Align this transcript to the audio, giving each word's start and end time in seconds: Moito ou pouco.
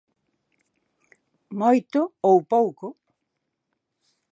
Moito 1.59 2.01
ou 2.29 2.35
pouco. 2.53 2.87